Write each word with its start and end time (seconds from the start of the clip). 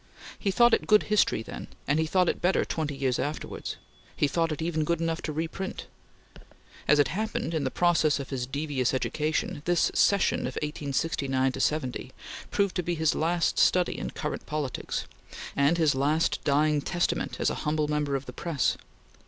He 0.39 0.49
thought 0.49 0.73
it 0.73 0.87
good 0.87 1.03
history 1.13 1.43
then, 1.43 1.67
and 1.87 1.99
he 1.99 2.07
thought 2.07 2.27
it 2.27 2.41
better 2.41 2.65
twenty 2.65 2.95
years 2.95 3.19
afterwards; 3.19 3.75
he 4.15 4.27
thought 4.27 4.51
it 4.51 4.59
even 4.59 4.83
good 4.83 4.99
enough 4.99 5.21
to 5.21 5.31
reprint. 5.31 5.85
As 6.87 6.97
it 6.97 7.09
happened, 7.09 7.53
in 7.53 7.65
the 7.65 7.69
process 7.69 8.19
of 8.19 8.31
his 8.31 8.47
devious 8.47 8.95
education, 8.95 9.61
this 9.65 9.91
"Session" 9.93 10.39
of 10.47 10.55
1869 10.63 11.53
70 11.53 12.11
proved 12.49 12.75
to 12.77 12.81
be 12.81 12.95
his 12.95 13.13
last 13.13 13.59
study 13.59 13.95
in 13.95 14.09
current 14.09 14.47
politics, 14.47 15.05
and 15.55 15.77
his 15.77 15.93
last 15.93 16.43
dying 16.43 16.81
testament 16.81 17.37
as 17.39 17.51
a 17.51 17.55
humble 17.61 17.87
member 17.87 18.15
of 18.15 18.25
the 18.25 18.33
press. 18.33 18.77